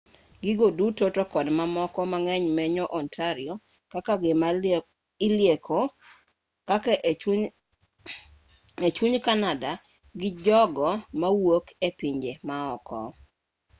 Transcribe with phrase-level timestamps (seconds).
[0.43, 3.53] gigo duto to kod mamoko mang'eny menyo ontario
[3.93, 4.49] kaka gima
[5.27, 5.79] ilieko
[6.69, 6.91] kaka
[8.89, 9.71] e chuny canada
[10.19, 12.99] gi jogo mawuok epinje maoko